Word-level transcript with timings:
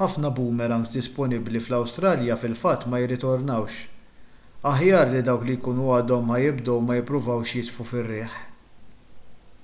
ħafna 0.00 0.28
boomerangs 0.36 0.92
disponibbli 0.96 1.62
fl-awstralja 1.64 2.36
fil-fatt 2.44 2.86
ma 2.92 3.02
jirritornawx 3.04 3.80
aħjar 4.74 5.12
li 5.16 5.24
dawk 5.30 5.50
li 5.50 5.58
jkunu 5.60 5.90
għadhom 5.96 6.32
ħa 6.36 6.40
jibdew 6.44 6.80
ma 6.86 7.00
jippruvawx 7.00 7.58
jitfgħu 7.58 7.90
fir-riħ 7.92 8.40